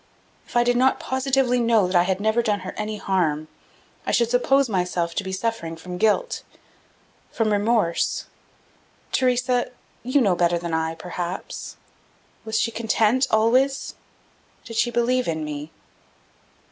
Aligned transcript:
"If 0.47 0.55
I 0.57 0.63
did 0.63 0.77
not 0.77 0.99
positively 0.99 1.59
know 1.59 1.85
that 1.85 1.95
I 1.95 2.01
had 2.01 2.19
never 2.19 2.41
done 2.41 2.61
her 2.61 2.73
any 2.75 2.97
harm, 2.97 3.47
I 4.03 4.09
should 4.11 4.31
suppose 4.31 4.67
myself 4.67 5.13
to 5.13 5.23
be 5.23 5.31
suffering 5.31 5.75
from 5.75 5.99
guilt, 5.99 6.41
from 7.31 7.53
remorse.... 7.53 8.25
Theresa, 9.11 9.69
you 10.01 10.19
know 10.19 10.35
better 10.35 10.57
than 10.57 10.73
I, 10.73 10.95
perhaps. 10.95 11.77
Was 12.45 12.59
she 12.59 12.71
content, 12.71 13.27
always? 13.29 13.93
Did 14.65 14.75
she 14.75 14.89
believe 14.89 15.27
in 15.27 15.45
me?" 15.45 15.69